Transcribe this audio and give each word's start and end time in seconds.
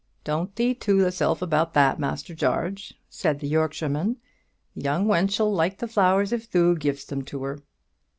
"Don't 0.23 0.55
thee 0.55 0.73
tew 0.73 1.03
thyself 1.03 1.43
about 1.43 1.75
that, 1.75 1.99
Master 1.99 2.33
Jarge," 2.33 2.95
said 3.07 3.39
the 3.39 3.47
Yorkshireman; 3.47 4.15
"th' 4.75 4.83
young 4.83 5.05
wench 5.05 5.39
'll 5.39 5.53
like 5.53 5.77
the 5.77 5.87
flowers 5.87 6.33
if 6.33 6.45
thoo 6.45 6.75
givest 6.75 7.11
'em 7.11 7.21
til 7.21 7.43
her." 7.43 7.59